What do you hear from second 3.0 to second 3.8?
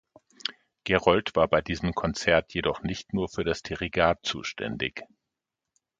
nur für das